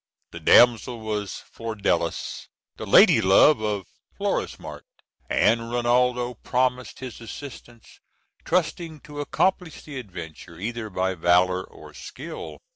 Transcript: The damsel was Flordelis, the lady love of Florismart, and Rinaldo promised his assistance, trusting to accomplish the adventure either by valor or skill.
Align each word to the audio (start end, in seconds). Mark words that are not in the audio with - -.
The 0.31 0.39
damsel 0.39 0.99
was 0.99 1.35
Flordelis, 1.51 2.47
the 2.75 2.87
lady 2.87 3.21
love 3.21 3.59
of 3.61 3.85
Florismart, 4.19 4.81
and 5.29 5.71
Rinaldo 5.71 6.33
promised 6.33 6.97
his 7.01 7.21
assistance, 7.21 7.99
trusting 8.43 9.01
to 9.01 9.21
accomplish 9.21 9.83
the 9.83 9.99
adventure 9.99 10.57
either 10.57 10.89
by 10.89 11.13
valor 11.13 11.63
or 11.63 11.93
skill. 11.93 12.57